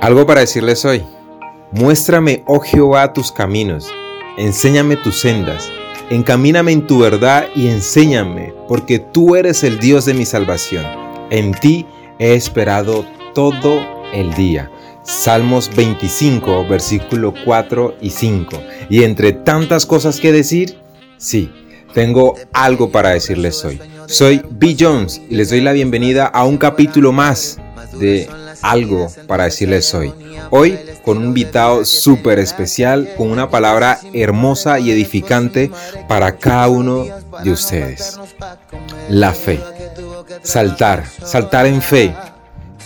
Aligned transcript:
Algo 0.00 0.26
para 0.26 0.40
decirles 0.40 0.84
hoy. 0.84 1.02
Muéstrame, 1.72 2.44
oh 2.46 2.60
Jehová, 2.60 3.12
tus 3.12 3.32
caminos, 3.32 3.88
enséñame 4.36 4.96
tus 4.96 5.18
sendas, 5.18 5.70
encamíname 6.10 6.72
en 6.72 6.86
tu 6.86 7.00
verdad 7.00 7.46
y 7.56 7.68
enséñame, 7.68 8.52
porque 8.68 8.98
tú 8.98 9.34
eres 9.34 9.64
el 9.64 9.78
Dios 9.78 10.04
de 10.04 10.14
mi 10.14 10.24
salvación. 10.24 10.84
En 11.30 11.52
ti 11.52 11.86
he 12.18 12.34
esperado 12.34 13.04
todo 13.34 13.80
el 14.12 14.32
día. 14.34 14.70
Salmos 15.02 15.74
25, 15.74 16.66
versículo 16.68 17.32
4 17.44 17.96
y 18.00 18.10
5. 18.10 18.62
Y 18.90 19.02
entre 19.02 19.32
tantas 19.32 19.86
cosas 19.86 20.20
que 20.20 20.30
decir, 20.30 20.78
sí, 21.16 21.50
tengo 21.94 22.34
algo 22.52 22.90
para 22.90 23.10
decirles 23.10 23.64
hoy. 23.64 23.80
Soy 24.06 24.42
B. 24.50 24.76
Jones 24.78 25.20
y 25.28 25.34
les 25.34 25.50
doy 25.50 25.62
la 25.62 25.72
bienvenida 25.72 26.26
a 26.26 26.44
un 26.44 26.58
capítulo 26.58 27.12
más 27.12 27.58
de 27.98 28.28
algo 28.62 29.10
para 29.26 29.44
decirles 29.44 29.92
hoy. 29.94 30.12
Hoy 30.50 30.78
con 31.04 31.18
un 31.18 31.24
invitado 31.26 31.84
súper 31.84 32.38
especial, 32.38 33.14
con 33.16 33.30
una 33.30 33.50
palabra 33.50 34.00
hermosa 34.12 34.78
y 34.80 34.90
edificante 34.90 35.70
para 36.08 36.36
cada 36.36 36.68
uno 36.68 37.06
de 37.42 37.50
ustedes. 37.50 38.18
La 39.08 39.32
fe. 39.32 39.60
Saltar, 40.42 41.04
saltar 41.24 41.66
en 41.66 41.80
fe. 41.82 42.14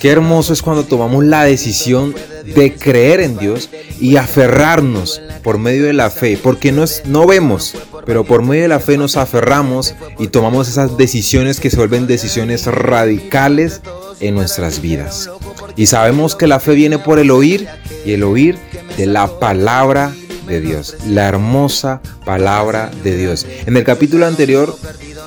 Qué 0.01 0.11
hermoso 0.11 0.55
es 0.55 0.63
cuando 0.63 0.85
tomamos 0.85 1.25
la 1.25 1.45
decisión 1.45 2.15
de 2.45 2.75
creer 2.75 3.21
en 3.21 3.37
Dios 3.37 3.69
y 4.01 4.17
aferrarnos 4.17 5.21
por 5.43 5.59
medio 5.59 5.85
de 5.85 5.93
la 5.93 6.09
fe, 6.09 6.39
porque 6.43 6.73
no, 6.73 6.85
no 7.05 7.27
vemos, 7.27 7.75
pero 8.07 8.25
por 8.25 8.43
medio 8.43 8.63
de 8.63 8.69
la 8.69 8.81
fe 8.81 8.97
nos 8.97 9.17
aferramos 9.17 9.95
y 10.19 10.29
tomamos 10.29 10.69
esas 10.69 10.97
decisiones 10.97 11.61
que 11.61 11.71
se 11.71 11.77
vuelven 11.77 12.07
decisiones 12.07 12.67
radicales 12.67 13.81
en 14.21 14.35
nuestras 14.35 14.81
vidas. 14.81 15.31
Y 15.77 15.87
sabemos 15.87 16.37
que 16.37 16.47
la 16.47 16.61
fe 16.61 16.75
viene 16.75 16.99
por 16.99 17.19
el 17.19 17.31
oír 17.31 17.67
y 18.05 18.13
el 18.13 18.23
oír 18.23 18.59
de 18.97 19.07
la 19.07 19.39
palabra 19.39 20.13
de 20.47 20.61
Dios, 20.61 20.97
la 21.07 21.29
hermosa 21.29 22.01
palabra 22.25 22.91
de 23.05 23.17
Dios. 23.17 23.47
En 23.67 23.77
el 23.77 23.85
capítulo 23.85 24.27
anterior 24.27 24.77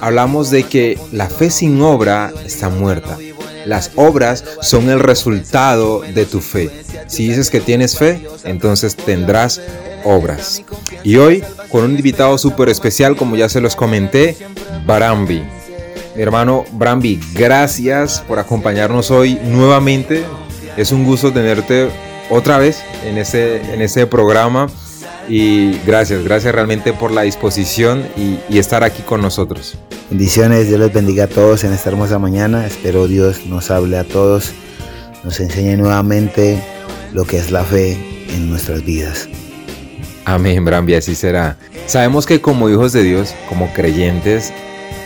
hablamos 0.01 0.49
de 0.51 0.63
que 0.63 0.99
la 1.11 1.29
fe 1.29 1.49
sin 1.49 1.81
obra 1.81 2.33
está 2.45 2.69
muerta. 2.69 3.17
Las 3.65 3.91
obras 3.95 4.43
son 4.61 4.89
el 4.89 4.99
resultado 4.99 6.01
de 6.01 6.25
tu 6.25 6.41
fe. 6.41 6.69
Si 7.07 7.29
dices 7.29 7.49
que 7.49 7.61
tienes 7.61 7.97
fe, 7.97 8.27
entonces 8.43 8.95
tendrás 8.97 9.61
obras. 10.03 10.63
Y 11.03 11.17
hoy 11.17 11.43
con 11.69 11.83
un 11.83 11.91
invitado 11.91 12.37
súper 12.37 12.69
especial, 12.69 13.15
como 13.15 13.35
ya 13.35 13.49
se 13.49 13.61
los 13.61 13.75
comenté, 13.75 14.37
Barambi. 14.85 15.43
Hermano 16.15 16.65
Brambi, 16.73 17.19
gracias 17.33 18.23
por 18.27 18.37
acompañarnos 18.37 19.09
hoy 19.09 19.39
nuevamente. 19.43 20.23
Es 20.77 20.91
un 20.91 21.03
gusto 21.05 21.33
tenerte 21.33 21.89
otra 22.29 22.57
vez 22.57 22.83
en 23.05 23.17
ese, 23.17 23.61
en 23.73 24.09
programa. 24.09 24.67
Y 25.27 25.79
gracias, 25.85 26.23
gracias 26.23 26.53
realmente 26.53 26.91
por 26.91 27.11
la 27.11 27.21
disposición 27.21 28.05
y, 28.17 28.57
estar 28.57 28.83
aquí 28.83 29.01
con 29.03 29.21
nosotros. 29.21 29.77
Bendiciones, 30.09 30.67
Dios 30.67 30.79
les 30.79 30.93
bendiga 30.93 31.23
a 31.23 31.27
todos 31.27 31.63
en 31.63 31.73
esta 31.73 31.89
hermosa 31.89 32.19
mañana. 32.19 32.67
Espero 32.67 33.07
Dios 33.07 33.45
nos 33.45 33.71
hable 33.71 33.97
a 33.97 34.03
todos, 34.03 34.51
nos 35.23 35.39
enseñe 35.39 35.77
nuevamente 35.77 36.61
lo 37.13 37.25
que 37.25 37.37
es 37.37 37.51
la 37.51 37.63
fe 37.63 37.97
en 38.29 38.49
nuestras 38.49 38.83
vidas. 38.83 39.29
Amén, 40.25 40.63
Brambi, 40.63 40.95
así 40.95 41.15
será. 41.15 41.57
Sabemos 41.85 42.25
que 42.25 42.41
como 42.41 42.69
hijos 42.69 42.93
de 42.93 43.03
Dios, 43.03 43.35
como 43.49 43.71
creyentes, 43.73 44.53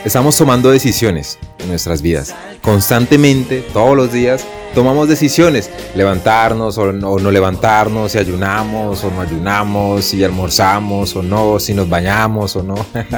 Estamos 0.07 0.37
tomando 0.37 0.71
decisiones 0.71 1.37
en 1.59 1.67
nuestras 1.67 2.01
vidas. 2.01 2.33
Constantemente, 2.61 3.61
todos 3.73 3.97
los 3.97 4.13
días, 4.13 4.45
tomamos 4.73 5.09
decisiones. 5.09 5.69
Levantarnos 5.95 6.77
o 6.77 6.93
no, 6.93 7.19
levantarnos, 7.29 8.13
si 8.13 8.17
ayunamos 8.17 9.03
o 9.03 9.11
no 9.11 9.19
ayunamos, 9.19 10.05
si 10.05 10.23
almorzamos 10.23 11.13
o 11.15 11.21
no, 11.21 11.59
si 11.59 11.73
nos 11.73 11.89
bañamos 11.89 12.55
o 12.55 12.63
no. 12.63 12.75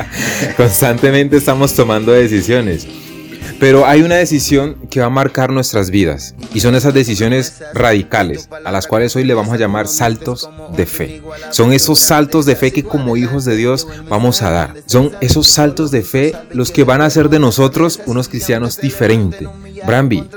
Constantemente 0.58 1.38
estamos 1.38 1.76
tomando 1.76 2.12
decisiones. 2.12 2.88
Pero 3.60 3.86
hay 3.86 4.02
una 4.02 4.16
decisión 4.16 4.76
que 4.90 5.00
va 5.00 5.08
a 5.08 5.12
marcar 5.12 5.52
nuestras 5.52 5.90
vidas 5.90 6.36
y 6.54 6.60
son 6.60 6.76
esas 6.76 6.94
decisiones 6.94 7.56
radicales 7.74 8.50
a 8.64 8.72
las 8.72 8.88
cuales 8.88 9.16
hoy 9.16 9.24
le 9.24 9.34
vamos 9.34 9.54
a 9.54 9.58
llamar 9.58 9.88
saltos 9.88 10.50
de 10.76 10.86
fe. 10.86 11.22
Son 11.52 11.74
esos 11.74 12.00
saltos 12.00 12.46
de 12.46 12.56
fe 12.56 12.72
que 12.72 12.84
como 12.84 13.18
hijos 13.18 13.46
de 13.46 13.56
Dios 13.56 13.88
vamos 14.08 14.42
a 14.42 14.52
dar. 14.52 14.76
Son 14.86 15.12
esos 15.22 15.48
saltos 15.48 15.92
de 15.92 16.02
fe 16.02 16.34
los 16.52 16.72
que 16.72 16.84
van 16.84 17.02
a 17.02 17.06
hacer 17.06 17.30
de 17.30 17.40
nosotros 17.40 18.00
unos 18.06 18.30
cristianos 18.30 18.78
diferentes. 18.78 19.48
Brambi, 19.86 20.28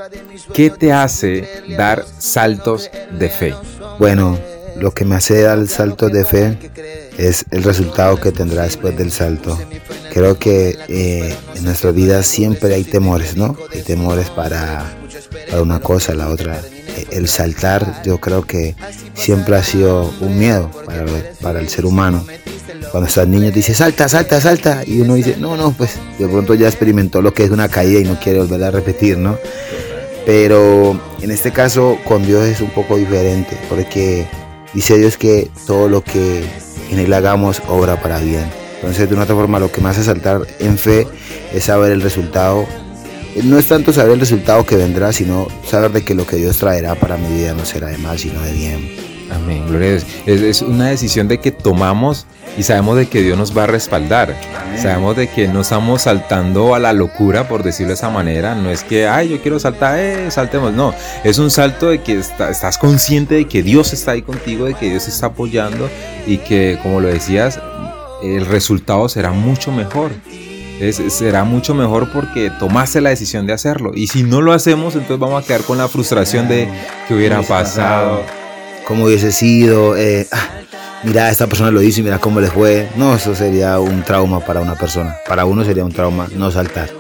¿qué 0.55 0.71
te 0.71 0.93
hace 0.93 1.49
dar 1.77 2.05
saltos 2.19 2.91
de 3.19 3.29
fe? 3.29 3.55
Bueno, 3.99 4.39
lo 4.77 4.93
que 4.93 5.05
me 5.05 5.17
hace 5.17 5.43
dar 5.43 5.67
saltos 5.69 6.13
de 6.13 6.25
fe 6.25 6.59
es 7.19 7.45
el 7.51 7.63
resultado 7.63 8.21
que 8.21 8.33
tendrá 8.33 8.65
después 8.65 8.97
del 8.97 9.13
salto. 9.13 9.59
Creo 10.13 10.39
que 10.39 10.79
eh, 10.89 11.35
en 11.57 11.65
nuestra 11.65 11.91
vida 11.91 12.23
siempre 12.23 12.75
hay 12.75 12.85
temores, 12.85 13.35
¿no? 13.35 13.57
Hay 13.73 13.81
temores 13.81 14.29
para, 14.29 14.95
una 15.59 15.81
cosa, 15.81 16.15
la 16.15 16.29
otra. 16.29 16.61
Eh, 16.97 17.07
el 17.13 17.29
saltar 17.29 18.03
yo 18.05 18.19
creo 18.19 18.43
que 18.43 18.75
siempre 19.15 19.57
ha 19.57 19.63
sido 19.63 20.13
un 20.21 20.39
miedo 20.39 20.71
para, 20.85 21.07
para 21.41 21.61
el 21.61 21.71
ser 21.71 21.87
humano. 21.87 22.27
Cuando 22.91 23.09
estás 23.09 23.27
niño 23.27 23.47
te 23.47 23.53
dice 23.53 23.75
salta, 23.75 24.07
salta, 24.07 24.39
salta 24.39 24.83
y 24.87 25.01
uno 25.01 25.15
dice 25.15 25.37
no, 25.39 25.57
no, 25.57 25.73
pues 25.73 25.95
de 26.19 26.29
pronto 26.29 26.53
ya 26.53 26.69
experimentó 26.69 27.23
lo 27.23 27.33
que 27.33 27.45
es 27.45 27.51
una 27.51 27.71
caída 27.71 28.01
y 28.01 28.05
no 28.05 28.21
quiere 28.21 28.41
volver 28.41 28.65
a 28.65 28.71
repetir, 28.71 29.17
¿no? 29.17 29.39
Pero 30.27 31.01
en 31.23 31.31
este 31.31 31.53
caso 31.53 31.97
con 32.05 32.27
Dios 32.27 32.45
es 32.45 32.61
un 32.61 32.71
poco 32.71 32.99
diferente 32.99 33.57
porque 33.71 34.27
dice 34.75 34.99
Dios 34.99 35.17
que 35.17 35.51
todo 35.67 35.89
lo 35.89 36.05
que 36.05 36.45
en 36.91 36.99
Él 36.99 37.15
hagamos 37.15 37.63
obra 37.67 38.01
para 38.03 38.19
bien. 38.19 38.62
Entonces, 38.83 39.09
de 39.09 39.15
una 39.15 39.23
otra 39.23 39.37
forma, 39.37 39.61
lo 39.61 39.71
que 39.71 39.81
me 39.81 39.91
hace 39.91 40.03
saltar 40.03 40.41
en 40.59 40.77
fe 40.77 41.07
es 41.55 41.65
saber 41.65 41.93
el 41.93 42.03
resultado. 42.03 42.67
No 43.45 43.57
es 43.57 43.69
tanto 43.69 43.93
saber 43.93 44.15
el 44.15 44.21
resultado 44.21 44.67
que 44.67 44.75
vendrá, 44.75 45.13
sino 45.13 45.47
saber 45.65 45.93
de 45.93 46.03
que 46.03 46.17
lo 46.17 46.27
que 46.27 46.35
Dios 46.35 46.59
traerá 46.59 46.97
para 46.97 47.17
mi 47.17 47.33
vida 47.33 47.55
no 47.55 47.65
será 47.65 47.87
de 47.87 47.99
mal, 47.99 48.19
sino 48.19 48.43
de 48.43 48.53
bien. 48.53 48.91
Amén, 49.31 49.65
gloria 49.69 49.87
a 49.87 49.91
Dios. 49.93 50.07
Es, 50.27 50.63
una 50.63 50.89
decisión 50.89 51.29
de 51.29 51.39
que 51.39 51.53
tomamos 51.53 52.27
y 52.59 52.65
sabemos 52.65 52.97
de 52.97 53.07
que 53.07 53.23
Dios 53.23 53.39
nos 53.39 53.57
va 53.57 53.65
a 53.65 53.67
respaldar. 53.69 54.35
Sabemos 54.77 55.17
de 55.17 55.29
que 55.29 55.47
no 55.47 55.61
estamos 55.61 56.03
saltando 56.03 56.75
a 56.75 56.81
la 56.81 56.93
locura, 56.93 57.47
por 57.47 57.63
decirlo 57.63 57.91
de 57.91 57.95
esa 57.95 58.11
manera. 58.11 58.57
No 58.57 58.69
es 58.69 58.83
que, 58.83 59.07
ay, 59.07 59.29
yo 59.29 59.41
quiero 59.41 59.61
saltar, 59.61 59.97
eh, 59.97 60.29
saltemos. 60.33 60.73
No, 60.73 60.93
es 61.23 61.39
un 61.39 61.53
salto 61.53 61.89
de 61.89 62.03
que 62.03 62.19
estás 62.19 62.79
consciente 62.79 63.37
de 63.37 63.45
que 63.47 63.63
Dios 63.63 63.93
está 63.93 64.11
ahí 64.11 64.23
contigo, 64.23 64.65
de 64.65 64.75
que 64.75 64.91
Dios 64.91 65.07
está 65.07 65.27
apoyando 65.27 65.89
y 66.27 66.39
que, 66.39 66.81
como 66.83 67.01
lo 67.01 67.07
decías, 67.07 67.61
el 68.23 68.47
resultado 68.47 69.09
será 69.09 69.33
mucho 69.33 69.73
mejor. 69.73 70.13
será 71.09 71.45
mucho 71.45 71.75
mejor 71.75 72.11
porque 72.13 72.51
tomaste 72.59 73.01
la 73.01 73.11
decisión 73.11 73.47
de 73.47 73.53
hacerlo. 73.53 73.93
Y 73.95 74.09
si 74.09 74.23
no 74.23 74.41
lo 74.41 74.53
hacemos, 74.53 74.95
entonces 74.95 75.19
vamos 75.19 75.43
a 75.43 75.47
quedar 75.47 75.63
con 75.63 75.79
la 75.79 75.89
frustración 75.89 76.49
de 76.49 76.69
que 77.07 77.15
hubiera 77.15 77.43
pasado. 77.43 78.23
Cómo 78.87 79.05
hubiese 79.05 79.33
sido. 79.33 79.97
Eh, 79.97 80.27
ah, 80.33 80.49
mira, 81.05 81.31
esta 81.31 81.47
persona 81.47 81.71
lo 81.71 81.83
hizo 81.83 82.01
y 82.01 82.03
mira 82.03 82.19
cómo 82.19 82.41
le 82.41 82.49
fue. 82.49 82.89
No, 82.97 83.15
eso 83.15 83.35
sería 83.35 83.79
un 83.79 84.03
trauma 84.03 84.41
para 84.41 84.61
una 84.61 84.75
persona. 84.75 85.17
Para 85.29 85.45
uno 85.45 85.65
sería 85.65 85.85
un 85.85 85.93
trauma 85.93 86.29
no 86.35 86.51
saltar. 86.51 86.91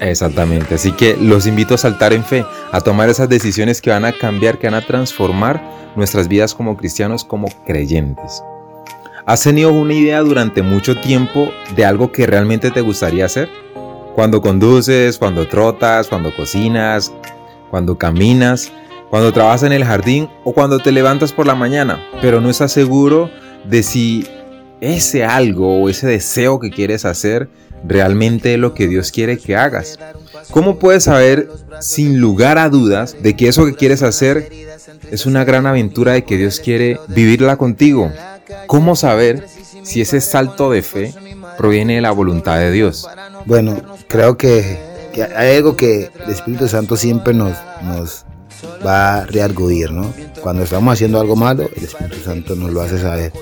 Exactamente. 0.00 0.74
Así 0.74 0.92
que 0.92 1.16
los 1.16 1.46
invito 1.46 1.74
a 1.74 1.78
saltar 1.78 2.12
en 2.12 2.24
fe, 2.24 2.44
a 2.72 2.80
tomar 2.80 3.08
esas 3.08 3.28
decisiones 3.28 3.80
que 3.80 3.90
van 3.90 4.04
a 4.04 4.12
cambiar, 4.12 4.58
que 4.58 4.68
van 4.68 4.74
a 4.74 4.86
transformar 4.86 5.62
nuestras 5.96 6.28
vidas 6.28 6.54
como 6.54 6.76
cristianos, 6.76 7.24
como 7.24 7.48
creyentes. 7.66 8.42
¿Has 9.28 9.42
tenido 9.42 9.74
una 9.74 9.92
idea 9.92 10.20
durante 10.20 10.62
mucho 10.62 10.98
tiempo 10.98 11.52
de 11.76 11.84
algo 11.84 12.10
que 12.10 12.26
realmente 12.26 12.70
te 12.70 12.80
gustaría 12.80 13.26
hacer? 13.26 13.50
Cuando 14.14 14.40
conduces, 14.40 15.18
cuando 15.18 15.46
trotas, 15.46 16.08
cuando 16.08 16.34
cocinas, 16.34 17.12
cuando 17.68 17.98
caminas, 17.98 18.72
cuando 19.10 19.30
trabajas 19.30 19.64
en 19.64 19.72
el 19.72 19.84
jardín 19.84 20.30
o 20.44 20.54
cuando 20.54 20.78
te 20.78 20.92
levantas 20.92 21.34
por 21.34 21.46
la 21.46 21.54
mañana, 21.54 22.02
pero 22.22 22.40
no 22.40 22.48
estás 22.48 22.72
seguro 22.72 23.30
de 23.68 23.82
si 23.82 24.26
ese 24.80 25.26
algo 25.26 25.78
o 25.82 25.90
ese 25.90 26.06
deseo 26.06 26.58
que 26.58 26.70
quieres 26.70 27.04
hacer 27.04 27.50
realmente 27.84 28.54
es 28.54 28.58
lo 28.58 28.72
que 28.72 28.88
Dios 28.88 29.12
quiere 29.12 29.36
que 29.36 29.56
hagas. 29.56 29.98
¿Cómo 30.50 30.78
puedes 30.78 31.04
saber 31.04 31.50
sin 31.80 32.18
lugar 32.18 32.56
a 32.56 32.70
dudas 32.70 33.14
de 33.22 33.36
que 33.36 33.48
eso 33.48 33.66
que 33.66 33.74
quieres 33.74 34.02
hacer 34.02 34.48
es 35.10 35.26
una 35.26 35.44
gran 35.44 35.66
aventura 35.66 36.12
de 36.12 36.24
que 36.24 36.38
Dios 36.38 36.60
quiere 36.60 36.98
vivirla 37.08 37.58
contigo? 37.58 38.10
¿Cómo 38.66 38.96
saber 38.96 39.46
si 39.82 40.00
ese 40.00 40.20
salto 40.20 40.70
de 40.70 40.82
fe 40.82 41.14
proviene 41.56 41.96
de 41.96 42.00
la 42.00 42.10
voluntad 42.10 42.58
de 42.58 42.70
Dios? 42.70 43.08
Bueno, 43.44 43.80
creo 44.08 44.36
que, 44.36 44.78
hay 45.36 45.56
algo 45.56 45.76
que 45.76 46.10
el 46.24 46.30
Espíritu 46.30 46.68
Santo 46.68 46.96
siempre 46.96 47.34
nos, 47.34 47.54
va 48.86 49.18
a 49.18 49.26
reargudir, 49.26 49.92
¿no? 49.92 50.12
Cuando 50.40 50.62
estamos 50.62 50.92
haciendo 50.92 51.20
algo 51.20 51.36
malo, 51.36 51.68
el 51.74 51.84
Espíritu 51.84 52.20
Santo 52.24 52.54
nos 52.56 52.72
lo 52.72 52.82
hace 52.82 52.98
saber. 52.98 53.32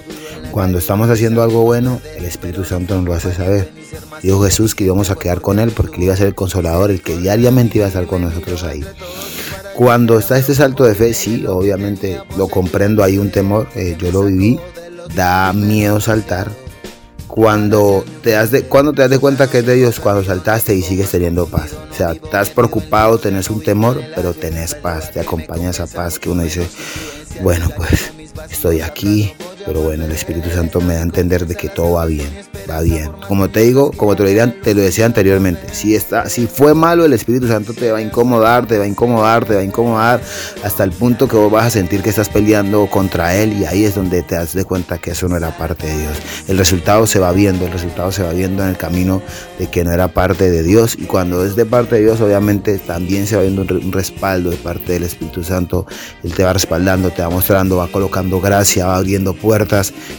Cuando 0.51 0.79
estamos 0.79 1.11
haciendo 1.11 1.43
algo 1.43 1.63
bueno, 1.63 2.01
el 2.17 2.25
Espíritu 2.25 2.65
Santo 2.65 2.97
nos 2.97 3.05
lo 3.05 3.15
hace 3.15 3.35
saber. 3.35 3.71
Dijo 4.23 4.43
Jesús 4.43 4.75
que 4.75 4.85
íbamos 4.85 5.11
a 5.11 5.17
quedar 5.17 5.41
con 5.41 5.59
Él 5.59 5.71
porque 5.71 5.97
Él 5.97 6.05
iba 6.05 6.15
a 6.15 6.17
ser 6.17 6.29
el 6.29 6.35
consolador, 6.35 6.91
el 6.91 7.03
que 7.03 7.17
diariamente 7.19 7.79
iba 7.79 7.85
a 7.85 7.89
estar 7.89 8.07
con 8.07 8.23
nosotros 8.23 8.63
ahí. 8.65 8.85
cuando 9.75 10.19
está 10.19 10.39
este 10.39 10.55
salto 10.55 10.85
de 10.85 10.95
fe, 10.95 11.13
sí, 11.13 11.45
obviamente 11.47 12.19
lo 12.39 12.49
comprendo, 12.49 13.05
hay 13.05 13.19
un 13.19 13.31
temor, 13.31 13.69
eh, 13.75 13.95
yo 13.99 14.11
lo 14.11 14.23
viví, 14.23 14.59
da 15.15 15.53
miedo 15.53 16.01
saltar. 16.01 16.51
Cuando 17.27 18.05
te, 18.23 18.31
das 18.31 18.51
de, 18.51 18.63
cuando 18.63 18.93
te 18.93 19.03
das 19.03 19.11
de 19.11 19.19
cuenta 19.19 19.51
que 19.51 19.59
es 19.59 19.67
de 19.67 19.75
Dios, 19.75 20.01
cuando 20.01 20.25
saltaste 20.25 20.75
y 20.75 20.83
sigues 20.83 21.11
teniendo 21.11 21.47
paz. 21.47 21.73
O 21.91 21.95
sea, 21.95 22.13
estás 22.13 22.51
preocupado, 22.51 23.19
tenés 23.19 23.51
un 23.51 23.63
temor, 23.63 24.01
pero 24.15 24.33
tenés 24.33 24.75
paz, 24.75 25.11
te 25.13 25.21
acompaña 25.21 25.71
esa 25.71 25.87
paz 25.87 26.19
que 26.19 26.31
uno 26.31 26.43
dice, 26.43 26.67
bueno, 27.43 27.69
pues 27.77 28.13
estoy 28.51 28.81
aquí, 28.81 29.35
pero 29.67 29.81
bueno, 29.83 30.05
el 30.05 30.13
Espíritu 30.13 30.49
Santo 30.51 30.81
me 30.81 30.95
da 30.95 31.01
a 31.01 31.03
entender 31.03 31.47
de 31.47 31.57
que 31.57 31.69
todo 31.69 31.95
va 31.95 32.07
bien, 32.07 32.29
va 32.71 32.81
bien. 32.81 33.11
Como 33.27 33.51
te 33.51 33.61
digo, 33.61 33.91
como 33.91 34.15
te 34.15 34.23
lo, 34.23 34.81
decía 34.81 35.05
anteriormente, 35.05 35.75
si, 35.75 35.97
está, 35.97 36.29
si 36.29 36.47
fue 36.47 36.73
malo, 36.73 37.05
el 37.05 37.13
Espíritu 37.13 37.49
Santo 37.49 37.75
te 37.75 37.91
va 37.91 37.99
a 37.99 38.01
incomodar, 38.01 38.67
te 38.67 38.79
va 38.79 38.85
a 38.85 38.87
incomodar, 38.87 39.45
te 39.45 39.55
va 39.55 39.61
a 39.61 39.65
incomodar, 39.65 40.21
hasta 40.63 40.85
el 40.85 40.93
punto 40.93 41.27
que 41.27 41.37
vos 41.37 41.51
vas 41.51 41.67
a 41.67 41.71
sentir 41.71 42.03
que 42.03 42.11
estás 42.11 42.29
peleando 42.29 42.87
contra 42.87 43.35
Él 43.37 43.55
y 43.55 43.65
ahí 43.65 43.85
es 43.85 43.97
donde 43.97 44.23
te 44.23 44.37
das 44.37 44.55
de 44.55 44.65
cuenta 44.65 44.99
que 44.99 45.11
eso 45.11 45.29
no 45.29 45.37
era 45.37 45.57
parte 45.57 45.89
de 45.89 45.99
Dios. 45.99 46.17
El 46.47 46.59
resultado 46.59 47.07
se 47.09 47.19
va 47.19 47.33
viendo, 47.33 47.67
el 47.67 47.73
resultado 47.73 48.13
se 48.13 48.23
va 48.23 48.33
viendo 48.33 48.63
en 48.63 48.69
el 48.69 48.77
camino 48.77 49.21
de 49.59 49.67
que 49.67 49.83
no 49.83 49.91
era 49.91 50.09
parte 50.09 50.49
de 50.49 50.63
Dios 50.63 50.97
y 50.97 51.07
cuando 51.07 51.45
es 51.45 51.57
de 51.57 51.67
parte 51.67 51.97
de 51.97 52.03
Dios, 52.03 52.21
obviamente 52.21 52.79
también 52.79 53.27
se 53.27 53.35
va 53.35 53.43
viendo 53.43 53.63
un 53.63 53.93
respaldo 53.93 54.51
de 54.51 54.57
parte 54.59 54.93
del 54.93 55.03
Espíritu 55.03 55.43
Santo. 55.43 55.87
Él 56.23 56.33
te 56.35 56.45
va 56.45 56.53
respaldando, 56.53 57.11
te 57.11 57.23
va 57.23 57.31
mostrando, 57.31 57.79
va 57.79 57.89
colocando 57.89 58.41
gracia, 58.41 58.87
va 58.87 58.97
abriendo 58.97 59.35
puertas. 59.35 59.56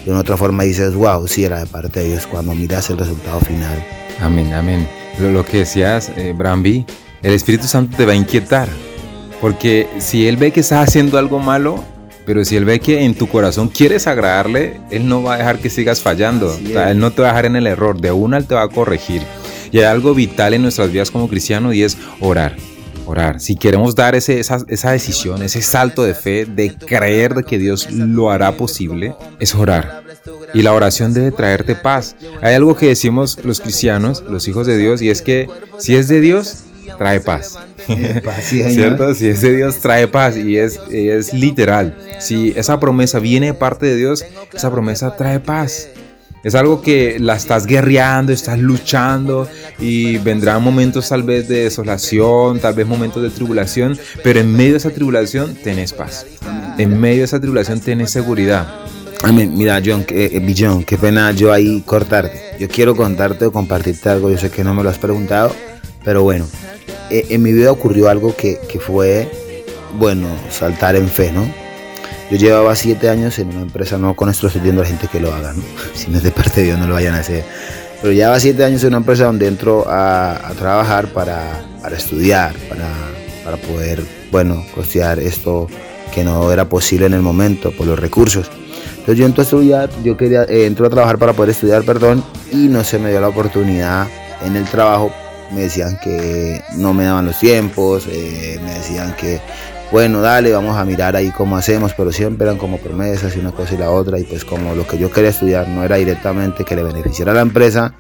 Y 0.06 0.10
de 0.10 0.16
otra 0.16 0.38
forma 0.38 0.64
dices, 0.64 0.94
wow, 0.94 1.28
sí 1.28 1.44
era 1.44 1.60
de 1.60 1.66
parte 1.66 2.00
de 2.00 2.10
Dios 2.10 2.28
cuando 2.28 2.54
miras 2.56 2.90
el 2.90 2.98
resultado 2.98 3.40
final. 3.42 3.84
Amén, 4.20 4.54
amén. 4.54 4.88
Lo, 5.20 5.46
que 5.46 5.60
decías, 5.60 6.12
eh, 6.16 6.34
Brambi, 6.36 6.86
el 7.22 7.34
Espíritu 7.34 7.68
Santo 7.68 7.96
te 7.98 8.06
va 8.06 8.14
a 8.14 8.16
inquietar. 8.16 8.68
Porque 9.42 9.88
si 10.00 10.28
Él 10.28 10.38
ve 10.38 10.52
que 10.52 10.62
estás 10.62 10.88
haciendo 10.88 11.18
algo 11.18 11.40
malo, 11.40 11.84
pero 12.26 12.44
si 12.44 12.56
Él 12.56 12.66
ve 12.66 12.80
que 12.80 13.04
en 13.04 13.14
tu 13.14 13.28
corazón 13.28 13.70
quieres 13.70 14.08
agradarle, 14.08 14.80
Él 14.90 15.08
no 15.08 15.22
va 15.22 15.36
a 15.36 15.38
dejar 15.38 15.60
que 15.60 15.70
sigas 15.70 16.02
fallando. 16.02 16.54
él 16.56 17.00
no 17.00 17.12
te 17.12 17.22
va 17.22 17.30
a 17.30 17.32
dejar 17.32 17.46
en 17.46 17.56
el 17.56 17.68
error. 17.68 18.00
De 18.02 18.12
una 18.12 18.38
Él 18.38 18.48
te 18.48 18.56
va 18.56 18.64
a 18.64 18.70
corregir. 18.70 19.22
Y 19.72 19.80
hay 19.80 19.86
algo 19.86 20.14
vital 20.14 20.54
en 20.54 20.64
nuestras 20.64 20.92
vidas 20.92 21.12
como 21.12 21.28
cristianos 21.28 21.76
y 21.76 21.84
es 21.84 21.98
orar 22.20 22.56
orar. 23.08 23.40
Si 23.40 23.56
queremos 23.56 23.96
dar 23.96 24.16
ese, 24.16 24.40
esa, 24.40 24.60
esa, 24.68 24.92
decisión, 24.92 25.42
ese 25.42 25.62
salto 25.62 26.04
de 26.04 26.14
fe, 26.14 26.46
de 26.46 26.76
creer 26.76 27.34
de 27.34 27.44
que 27.44 27.58
Dios 27.58 27.90
lo 27.92 28.30
hará 28.30 28.58
posible, 28.58 29.16
es 29.40 29.56
orar. 29.56 30.04
Y 30.54 30.62
la 30.62 30.74
oración 30.74 31.14
debe 31.14 31.32
traerte 31.32 31.76
paz. 31.76 32.16
Hay 32.42 32.56
algo 32.56 32.76
que 32.76 32.88
decimos 32.88 33.40
los 33.44 33.62
cristianos, 33.62 34.24
los 34.30 34.48
hijos 34.48 34.68
de 34.68 34.78
Dios, 34.78 35.02
y 35.02 35.10
es 35.10 35.22
que 35.22 35.50
si 35.80 35.96
es 35.96 36.08
de 36.08 36.22
Dios, 36.22 36.66
trae 36.98 37.20
paz. 37.20 37.58
¿Cierto? 38.42 39.14
Si 39.14 39.28
es 39.28 39.42
de 39.42 39.56
Dios, 39.56 39.78
trae 39.78 40.08
paz 40.08 40.36
y 40.36 40.58
es, 40.58 40.80
es 40.90 41.34
literal. 41.34 41.96
Si 42.20 42.54
esa 42.56 42.80
promesa 42.80 43.20
viene 43.20 43.48
de 43.48 43.54
parte 43.54 43.86
de 43.86 43.96
Dios, 43.96 44.26
esa 44.54 44.72
promesa 44.72 45.16
trae 45.16 45.40
paz. 45.40 45.90
Es 46.44 46.56
algo 46.56 46.82
que 46.82 47.18
la 47.20 47.36
estás 47.36 47.66
guerreando, 47.66 48.32
estás 48.32 48.60
luchando 48.60 49.50
y 49.80 50.18
vendrán 50.18 50.64
momentos 50.64 51.10
tal 51.10 51.24
vez 51.24 51.48
de 51.48 51.64
desolación, 51.64 52.60
tal 52.60 52.74
vez 52.74 52.88
momentos 52.88 53.24
de 53.24 53.30
tribulación, 53.30 53.98
pero 54.24 54.40
en 54.40 54.54
medio 54.56 54.74
de 54.74 54.78
esa 54.78 54.92
tribulación 54.92 55.56
tenés 55.56 55.94
paz. 55.94 56.26
En 56.78 57.00
medio 57.00 57.20
de 57.20 57.26
esa 57.26 57.40
tribulación 57.40 57.80
tenés 57.80 58.12
seguridad. 58.12 58.68
Amén. 59.24 59.54
Mira, 59.56 59.82
John, 59.84 60.06
eh, 60.10 60.84
qué 60.86 60.98
pena 60.98 61.32
yo 61.32 61.52
ahí 61.52 61.82
cortarte. 61.82 62.40
Yo 62.60 62.68
quiero 62.68 62.96
contarte 62.96 63.46
o 63.46 63.52
compartirte 63.52 64.10
algo. 64.10 64.30
Yo 64.30 64.38
sé 64.38 64.52
que 64.52 64.64
no 64.64 64.74
me 64.74 64.84
lo 64.84 64.90
has 64.90 65.00
preguntado, 65.00 65.54
pero 66.06 66.22
bueno, 66.24 66.46
eh, 67.10 67.26
en 67.30 67.42
mi 67.42 67.52
vida 67.52 67.72
ocurrió 67.72 68.10
algo 68.10 68.36
que, 68.36 68.60
que 68.70 68.80
fue, 68.80 69.30
bueno, 69.98 70.28
saltar 70.52 70.96
en 70.96 71.10
fe, 71.10 71.32
¿no? 71.32 71.67
Yo 72.30 72.38
llevaba 72.38 72.76
siete 72.76 73.10
años 73.10 73.40
en 73.40 73.50
una 73.50 73.62
empresa, 73.62 73.98
no 73.98 74.14
con 74.14 74.30
esto 74.30 74.48
estoy 74.48 74.70
a 74.70 74.86
gente 74.86 75.08
que 75.08 75.20
lo 75.20 75.34
haga, 75.34 75.54
¿no? 75.54 75.64
si 75.94 76.10
no 76.12 76.18
es 76.18 76.24
de 76.24 76.32
parte 76.32 76.62
de 76.62 76.68
Dios 76.68 76.80
no 76.80 76.88
lo 76.88 76.94
vayan 76.94 77.16
a 77.16 77.20
hacer. 77.20 77.46
Pero 78.02 78.14
llevaba 78.14 78.40
siete 78.40 78.64
años 78.66 78.84
en 78.84 78.90
una 78.90 78.98
empresa 78.98 79.26
donde 79.26 79.48
entro 79.48 79.86
a, 79.88 80.52
trabajar 80.58 81.08
para, 81.08 81.64
estudiar, 81.96 82.54
para, 82.70 82.88
para, 83.44 83.58
poder, 83.58 84.04
bueno, 84.32 84.64
costear 84.76 85.20
esto 85.20 85.68
que 86.14 86.24
no 86.24 86.52
era 86.52 86.68
posible 86.68 87.06
en 87.06 87.14
el 87.14 87.22
momento 87.22 87.72
por 87.72 87.88
los 87.88 87.98
recursos. 87.98 88.52
Entonces 88.92 89.18
yo 89.18 89.26
entro 89.26 89.42
a 89.42 89.46
estudiar, 89.46 89.90
yo 90.04 90.18
quería, 90.18 90.44
eh, 90.44 90.66
entro 90.66 90.86
a 90.86 90.90
trabajar 90.90 91.18
para 91.18 91.32
poder 91.32 91.52
estudiar, 91.52 91.84
perdón, 91.84 92.24
y 92.52 92.68
no 92.68 92.84
se 92.84 93.00
me 93.00 93.10
dio 93.10 93.22
la 93.22 93.30
oportunidad 93.30 94.08
en 94.46 94.58
el 94.58 94.66
trabajo. 94.66 95.12
Me 95.54 95.62
decían 95.62 95.98
que 96.04 96.62
no 96.76 96.94
me 96.94 97.06
daban 97.06 97.26
los 97.26 97.40
tiempos, 97.40 98.06
eh, 98.12 98.60
me 98.62 98.74
decían 98.74 99.16
que 99.16 99.40
bueno, 99.92 100.22
dale, 100.22 100.52
vamos 100.52 100.76
a 100.76 100.84
mirar 100.84 101.16
ahí 101.16 101.32
cómo 101.32 101.56
hacemos, 101.56 101.94
pero 101.94 102.12
siempre 102.12 102.46
eran 102.46 102.58
como 102.58 102.78
promesas 102.78 103.36
y 103.36 103.40
una 103.40 103.52
cosa 103.52 103.76
y 103.76 103.78
la 103.78 103.90
otra, 103.90 104.20
y 104.20 104.24
pues 104.24 104.44
como 104.44 104.76
lo 104.76 104.86
que 104.86 104.98
yo 104.98 105.10
quería 105.10 105.30
estudiar 105.30 105.70
no 105.70 105.84
era 105.84 105.96
directamente 105.96 106.66
que 106.66 106.76
le 106.76 106.84
beneficiara 106.84 107.32
a 107.32 107.36
la 107.36 107.42
empresa, 107.42 107.94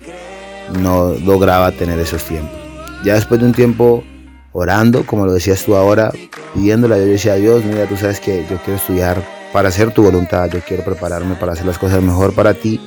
no 0.81 1.13
lograba 1.13 1.71
tener 1.71 1.97
esos 1.99 2.23
tiempos. 2.23 2.59
Ya 3.05 3.13
después 3.13 3.39
de 3.39 3.45
un 3.45 3.53
tiempo 3.53 4.03
orando, 4.51 5.05
como 5.05 5.25
lo 5.25 5.33
decías 5.33 5.63
tú 5.63 5.75
ahora, 5.75 6.11
pidiéndole 6.53 6.95
a 6.95 6.97
Dios, 6.97 7.09
decía 7.09 7.35
Dios, 7.35 7.63
mira, 7.63 7.85
tú 7.85 7.95
sabes 7.95 8.19
que 8.19 8.45
yo 8.49 8.57
quiero 8.57 8.75
estudiar 8.75 9.23
para 9.53 9.69
hacer 9.69 9.93
tu 9.93 10.03
voluntad, 10.03 10.49
yo 10.49 10.59
quiero 10.67 10.83
prepararme 10.83 11.35
para 11.35 11.53
hacer 11.53 11.65
las 11.65 11.77
cosas 11.77 12.01
mejor 12.01 12.33
para 12.33 12.53
ti. 12.53 12.81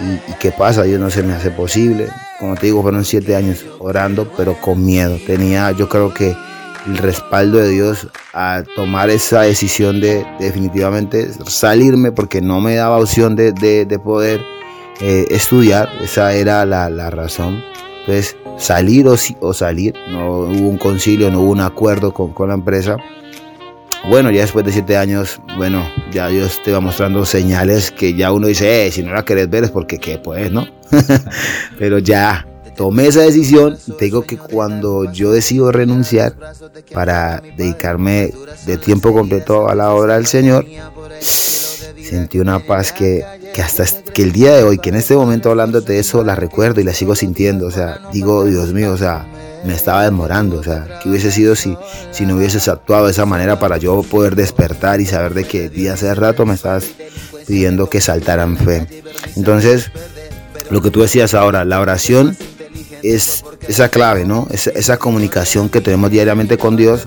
¿Y, 0.00 0.32
y 0.32 0.34
qué 0.40 0.50
pasa? 0.50 0.82
Dios 0.82 0.98
no 1.00 1.08
se 1.08 1.22
me 1.22 1.34
hace 1.34 1.52
posible. 1.52 2.08
Como 2.40 2.56
te 2.56 2.66
digo, 2.66 2.82
fueron 2.82 3.04
siete 3.04 3.36
años 3.36 3.64
orando, 3.78 4.28
pero 4.36 4.60
con 4.60 4.84
miedo. 4.84 5.18
Tenía, 5.24 5.70
yo 5.70 5.88
creo 5.88 6.12
que 6.12 6.34
el 6.86 6.98
respaldo 6.98 7.58
de 7.58 7.70
Dios 7.70 8.08
a 8.32 8.62
tomar 8.76 9.10
esa 9.10 9.42
decisión 9.42 10.00
de, 10.00 10.26
definitivamente 10.38 11.30
salirme 11.46 12.12
porque 12.12 12.40
no 12.40 12.60
me 12.60 12.74
daba 12.74 12.98
opción 12.98 13.36
de, 13.36 13.52
poder 14.02 14.42
eh, 15.00 15.26
estudiar, 15.30 15.88
esa 16.02 16.34
era 16.34 16.64
la, 16.66 17.10
razón. 17.10 17.62
Entonces, 18.00 18.36
salir 18.58 19.06
o, 19.08 19.16
o, 19.40 19.54
salir, 19.54 19.94
no 20.10 20.40
hubo 20.40 20.68
un 20.68 20.78
concilio, 20.78 21.30
no 21.30 21.40
hubo 21.40 21.52
un 21.52 21.60
acuerdo 21.60 22.12
con, 22.12 22.48
la 22.48 22.54
empresa. 22.54 22.96
Bueno, 24.08 24.30
ya 24.30 24.42
después 24.42 24.66
de 24.66 24.72
siete 24.72 24.98
años, 24.98 25.40
bueno, 25.56 25.82
ya 26.12 26.28
Dios 26.28 26.60
te 26.62 26.72
va 26.72 26.80
mostrando 26.80 27.24
señales 27.24 27.90
que 27.90 28.12
ya 28.12 28.32
uno 28.32 28.48
dice, 28.48 28.86
eh, 28.86 28.90
si 28.90 29.02
no 29.02 29.14
la 29.14 29.24
querés 29.24 29.48
ver 29.48 29.64
es 29.64 29.70
porque 29.70 29.98
qué, 29.98 30.18
pues, 30.18 30.52
¿no? 30.52 30.66
Pero 31.78 31.98
ya, 31.98 32.46
tomé 32.76 33.08
esa 33.08 33.20
decisión 33.20 33.78
te 33.98 34.06
digo 34.06 34.22
que 34.22 34.36
cuando 34.36 35.10
yo 35.12 35.32
decido 35.32 35.72
renunciar 35.72 36.34
para 36.92 37.42
dedicarme 37.56 38.32
de 38.66 38.76
tiempo 38.76 39.12
completo 39.12 39.68
a 39.68 39.74
la 39.74 39.90
obra 39.90 40.14
del 40.14 40.26
Señor, 40.26 40.66
sentí 41.20 42.38
una 42.38 42.60
paz 42.60 42.92
que, 42.92 43.24
que 43.54 43.62
hasta 43.62 43.84
que 44.12 44.22
el 44.22 44.32
día 44.32 44.54
de 44.54 44.62
hoy, 44.62 44.78
que 44.78 44.90
en 44.90 44.96
este 44.96 45.16
momento 45.16 45.50
hablando 45.50 45.80
de 45.80 45.98
eso, 45.98 46.22
la 46.22 46.34
recuerdo 46.34 46.80
y 46.80 46.84
la 46.84 46.94
sigo 46.94 47.14
sintiendo. 47.16 47.66
O 47.66 47.70
sea, 47.70 48.00
digo, 48.12 48.44
Dios 48.44 48.72
mío, 48.72 48.92
o 48.92 48.96
sea, 48.96 49.26
me 49.64 49.74
estaba 49.74 50.04
demorando. 50.04 50.58
O 50.58 50.62
sea, 50.62 51.00
¿qué 51.02 51.08
hubiese 51.08 51.32
sido 51.32 51.56
si, 51.56 51.76
si 52.12 52.26
no 52.26 52.36
hubieses 52.36 52.68
actuado 52.68 53.06
de 53.06 53.12
esa 53.12 53.26
manera 53.26 53.58
para 53.58 53.78
yo 53.78 54.02
poder 54.02 54.36
despertar 54.36 55.00
y 55.00 55.06
saber 55.06 55.34
de 55.34 55.44
que 55.44 55.68
día 55.68 55.94
hace 55.94 56.14
rato 56.14 56.46
me 56.46 56.54
estabas 56.54 56.86
pidiendo 57.46 57.88
que 57.88 58.00
saltaran 58.00 58.56
fe? 58.56 58.86
Entonces, 59.36 59.90
lo 60.70 60.80
que 60.82 60.90
tú 60.90 61.02
decías 61.02 61.34
ahora, 61.34 61.64
la 61.64 61.80
oración 61.80 62.36
es 63.04 63.44
esa 63.68 63.88
clave, 63.88 64.24
¿no? 64.24 64.48
esa 64.50 64.96
comunicación 64.96 65.68
que 65.68 65.80
tenemos 65.80 66.10
diariamente 66.10 66.56
con 66.58 66.76
Dios 66.76 67.06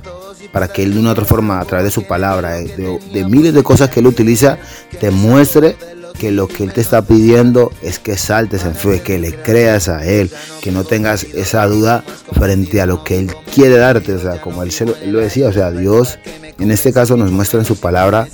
para 0.51 0.67
que 0.67 0.83
Él 0.83 0.93
de 0.93 0.99
una 0.99 1.11
otra 1.11 1.25
forma, 1.25 1.59
a 1.59 1.65
través 1.65 1.85
de 1.85 1.91
su 1.91 2.03
palabra, 2.03 2.53
de, 2.53 2.99
de, 3.13 3.25
miles 3.25 3.53
de 3.53 3.63
cosas 3.63 3.89
que 3.89 3.99
Él 3.99 4.07
utiliza, 4.07 4.57
te 4.99 5.11
muestre 5.11 5.75
que 6.17 6.31
lo 6.31 6.47
que 6.47 6.63
Él 6.63 6.73
te 6.73 6.81
está 6.81 7.01
pidiendo 7.01 7.71
es 7.81 7.99
que 7.99 8.17
saltes 8.17 8.63
en 8.63 8.73
fe, 8.75 9.01
que 9.01 9.19
le 9.19 9.35
creas 9.35 9.87
a 9.89 10.05
Él, 10.05 10.31
que 10.61 10.71
no 10.71 10.83
tengas 10.83 11.23
esa 11.23 11.65
duda 11.67 12.03
frente 12.31 12.81
a 12.81 12.85
lo 12.85 13.03
que 13.03 13.19
Él 13.19 13.31
quiere 13.53 13.77
darte. 13.77 14.13
O 14.13 14.19
sea, 14.19 14.41
como 14.41 14.63
Él, 14.63 14.71
se 14.71 14.85
lo, 14.85 14.95
él 14.95 15.11
lo 15.11 15.19
decía, 15.19 15.47
o 15.47 15.53
sea, 15.53 15.71
Dios 15.71 16.17
en 16.59 16.71
este 16.71 16.91
caso 16.91 17.17
nos 17.17 17.31
muestra 17.31 17.59
en 17.59 17.65
su 17.65 17.79
palabra 17.79 18.27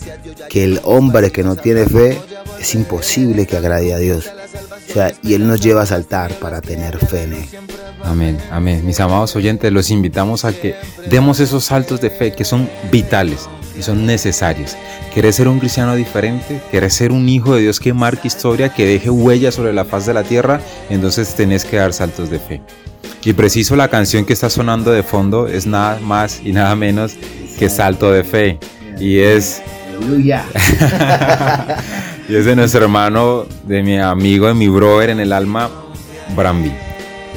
que 0.49 0.63
el 0.63 0.79
hombre 0.83 1.31
que 1.31 1.43
no 1.43 1.55
tiene 1.55 1.85
fe 1.85 2.21
es 2.59 2.75
imposible 2.75 3.45
que 3.45 3.57
agrade 3.57 3.93
a 3.93 3.97
Dios 3.97 4.29
y 5.21 5.33
Él 5.33 5.47
nos 5.47 5.61
lleva 5.61 5.83
a 5.83 5.85
saltar 5.85 6.33
para 6.39 6.61
tener 6.61 6.97
fe 6.97 7.23
en 7.23 7.33
Él. 7.33 7.45
Amén, 8.03 8.37
amén. 8.51 8.85
Mis 8.85 8.99
amados 8.99 9.35
oyentes, 9.35 9.71
los 9.71 9.89
invitamos 9.89 10.45
a 10.45 10.53
que 10.53 10.75
demos 11.09 11.39
esos 11.39 11.65
saltos 11.65 12.01
de 12.01 12.09
fe 12.09 12.33
que 12.33 12.43
son 12.43 12.69
vitales 12.91 13.49
y 13.77 13.81
son 13.81 14.05
necesarios. 14.05 14.75
¿Querés 15.13 15.35
ser 15.35 15.47
un 15.47 15.59
cristiano 15.59 15.95
diferente? 15.95 16.61
¿Querés 16.69 16.93
ser 16.93 17.11
un 17.11 17.27
hijo 17.29 17.55
de 17.55 17.61
Dios 17.61 17.79
que 17.79 17.93
marque 17.93 18.27
historia, 18.27 18.69
que 18.69 18.85
deje 18.85 19.09
huellas 19.09 19.55
sobre 19.55 19.73
la 19.73 19.85
faz 19.85 20.05
de 20.05 20.13
la 20.13 20.23
tierra? 20.23 20.59
Entonces 20.89 21.33
tenés 21.35 21.65
que 21.65 21.77
dar 21.77 21.93
saltos 21.93 22.29
de 22.29 22.39
fe. 22.39 22.61
Y 23.25 23.33
preciso 23.33 23.75
la 23.77 23.87
canción 23.87 24.25
que 24.25 24.33
está 24.33 24.49
sonando 24.49 24.91
de 24.91 25.01
fondo 25.01 25.47
es 25.47 25.65
nada 25.65 25.97
más 26.01 26.41
y 26.43 26.51
nada 26.51 26.75
menos 26.75 27.15
que 27.57 27.69
Salto 27.69 28.11
de 28.11 28.23
Fe. 28.23 28.59
Y 28.99 29.19
es... 29.19 29.61
Aleluya. 29.97 30.43
Y 32.27 32.35
es 32.35 32.45
de 32.45 32.55
nuestro 32.55 32.83
hermano, 32.83 33.45
de 33.67 33.83
mi 33.83 33.99
amigo, 33.99 34.47
de 34.47 34.53
mi 34.53 34.69
brother 34.69 35.09
en 35.09 35.19
el 35.19 35.33
alma, 35.33 35.69
Brambi. 36.35 36.71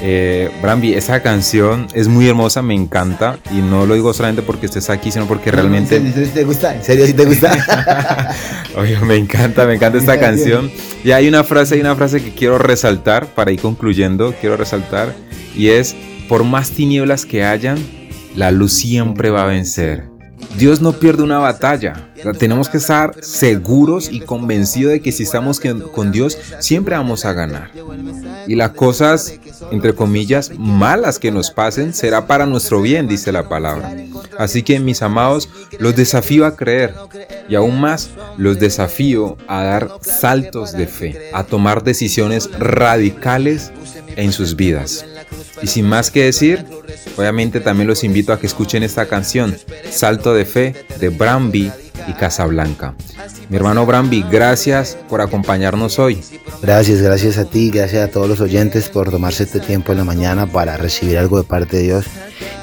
Eh, 0.01 0.51
Brambi, 0.63 0.95
esa 0.95 1.23
canción 1.23 1.89
es 1.95 2.07
muy 2.07 2.29
hermosa, 2.29 2.63
me 2.63 2.75
encanta. 2.75 3.39
Y 3.51 3.57
no 3.57 3.87
lo 3.87 3.95
digo 3.95 4.13
solamente 4.13 4.43
porque 4.43 4.67
estés 4.67 4.91
aquí, 4.91 5.11
sino 5.11 5.27
porque 5.27 5.51
realmente. 5.51 5.97
¿En 5.97 6.13
serio 6.13 6.31
te 6.33 6.45
gusta? 6.45 6.75
¿En 6.75 6.85
serio 6.85 7.07
sí 7.07 7.15
te 7.15 7.25
gusta? 7.25 8.35
Oye, 8.77 8.99
me 9.01 9.17
encanta, 9.17 9.67
me 9.67 9.75
encanta 9.75 9.99
esta 9.99 10.21
canción. 10.21 10.71
Y 11.03 11.11
hay 11.13 11.27
una 11.27 11.43
frase, 11.45 11.75
hay 11.75 11.81
una 11.81 11.97
frase 11.97 12.23
que 12.23 12.33
quiero 12.33 12.59
resaltar 12.59 13.27
para 13.27 13.51
ir 13.51 13.61
concluyendo. 13.61 14.35
Quiero 14.41 14.57
resaltar. 14.57 15.15
Y 15.57 15.69
es: 15.69 15.97
Por 16.29 16.45
más 16.45 16.71
tinieblas 16.71 17.25
que 17.25 17.45
hayan, 17.45 17.79
la 18.37 18.51
luz 18.51 18.73
siempre 18.75 19.31
va 19.31 19.45
a 19.45 19.47
vencer. 19.47 20.16
Dios 20.57 20.81
no 20.81 20.93
pierde 20.93 21.23
una 21.23 21.39
batalla. 21.39 22.09
tenemos 22.39 22.69
que 22.69 22.79
estar 22.79 23.15
seguros 23.21 24.09
y 24.11 24.21
convencidos 24.21 24.93
de 24.93 25.01
que 25.01 25.13
si 25.13 25.23
estamos 25.23 25.61
con 25.93 26.13
Dios, 26.13 26.39
siempre 26.61 26.97
vamos 26.97 27.25
a 27.25 27.33
ganar. 27.33 27.71
Y 28.47 28.55
las 28.55 28.71
cosas, 28.71 29.39
entre 29.71 29.95
comillas, 29.95 30.53
malas 30.57 31.19
que 31.19 31.31
nos 31.31 31.51
pasen, 31.51 31.93
será 31.93 32.27
para 32.27 32.47
nuestro 32.47 32.81
bien, 32.81 33.09
dice 33.09 33.33
la 33.33 33.49
palabra. 33.49 33.95
Así 34.39 34.63
que, 34.63 34.81
mis 34.81 35.03
amados, 35.03 35.49
los 35.79 35.97
desafío 35.97 36.47
a 36.47 36.57
creer 36.57 36.95
y 37.49 37.55
aún 37.55 37.81
más 37.81 38.11
los 38.37 38.59
desafío 38.59 39.37
a 39.49 39.63
dar 39.63 39.91
saltos 40.01 40.73
de 40.73 40.87
fe, 40.87 41.31
a 41.33 41.45
tomar 41.45 41.83
decisiones 41.83 42.51
radicales 42.59 43.73
en 44.17 44.33
sus 44.33 44.57
vidas. 44.57 45.05
Y 45.63 45.67
sin 45.67 45.89
más 45.89 46.11
que 46.11 46.25
decir, 46.25 46.65
obviamente 47.17 47.61
también 47.61 47.89
los 47.89 48.05
invito 48.05 48.33
a 48.33 48.39
que 48.39 48.47
escuchen 48.47 48.83
esta 48.83 49.07
canción, 49.07 49.57
Salto 49.91 50.35
de 50.35 50.45
Fe, 50.45 50.75
de 51.01 51.09
Brambi 51.09 51.71
y 52.07 52.13
Casablanca. 52.13 52.95
Mi 53.49 53.57
hermano 53.57 53.87
Brambi, 53.87 54.25
gracias 54.31 54.97
por 55.09 55.21
acompañarnos 55.21 55.99
hoy. 55.99 56.23
Gracias, 56.63 57.03
gracias 57.03 57.39
a 57.39 57.45
ti, 57.45 57.71
gracias 57.71 58.09
a 58.09 58.11
todos 58.11 58.29
los 58.29 58.41
oyentes 58.41 58.89
por 58.89 59.11
tomarse 59.11 59.45
este 59.45 59.61
tiempo 59.61 59.93
en 59.93 59.99
la 59.99 60.05
mañana 60.05 60.47
para 60.47 60.77
recibir 60.77 61.19
algo 61.19 61.39
de 61.39 61.45
parte 61.45 61.79
de 61.79 61.83
Dios. 61.85 62.07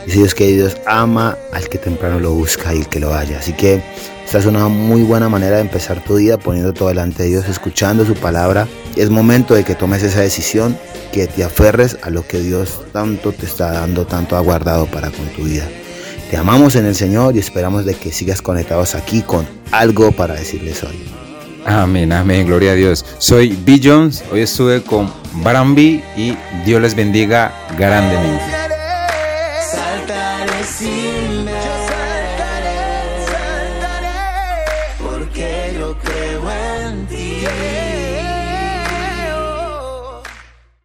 Si 0.07 0.19
Dios 0.19 0.35
que 0.35 0.47
Dios 0.47 0.77
ama 0.85 1.37
al 1.53 1.69
que 1.69 1.77
temprano 1.77 2.19
lo 2.19 2.33
busca 2.33 2.73
y 2.73 2.79
el 2.79 2.87
que 2.87 2.99
lo 2.99 3.13
haya. 3.13 3.39
Así 3.39 3.53
que 3.53 3.81
esta 4.25 4.39
es 4.39 4.45
una 4.45 4.67
muy 4.67 5.03
buena 5.03 5.29
manera 5.29 5.57
de 5.57 5.61
empezar 5.61 6.03
tu 6.03 6.17
día 6.17 6.37
poniendo 6.37 6.73
todo 6.73 6.89
delante 6.89 7.23
de 7.23 7.29
Dios, 7.29 7.47
escuchando 7.47 8.05
su 8.05 8.15
palabra. 8.15 8.67
Es 8.95 9.09
momento 9.09 9.53
de 9.53 9.63
que 9.63 9.75
tomes 9.75 10.03
esa 10.03 10.21
decisión 10.21 10.77
que 11.11 11.27
te 11.27 11.43
aferres 11.43 11.97
a 12.01 12.09
lo 12.09 12.25
que 12.27 12.39
Dios 12.39 12.81
tanto 12.91 13.31
te 13.31 13.45
está 13.45 13.71
dando, 13.71 14.07
tanto 14.07 14.35
ha 14.35 14.39
guardado 14.39 14.87
para 14.87 15.11
con 15.11 15.27
tu 15.27 15.43
vida. 15.43 15.67
Te 16.33 16.39
amamos 16.39 16.75
en 16.75 16.87
el 16.87 16.95
Señor 16.95 17.35
y 17.35 17.39
esperamos 17.39 17.85
de 17.85 17.93
que 17.93 18.11
sigas 18.11 18.41
conectados 18.41 18.95
aquí 18.95 19.21
con 19.21 19.47
algo 19.69 20.11
para 20.11 20.33
decirles 20.33 20.83
hoy. 20.83 20.99
Amén, 21.63 22.11
amén, 22.11 22.47
gloria 22.47 22.71
a 22.71 22.73
Dios. 22.73 23.05
Soy 23.19 23.55
B. 23.55 23.79
Jones, 23.83 24.23
hoy 24.31 24.39
estuve 24.39 24.81
con 24.81 25.13
Barambi 25.43 26.03
y 26.17 26.35
Dios 26.65 26.81
les 26.81 26.95
bendiga 26.95 27.53
grandemente. 27.77 28.43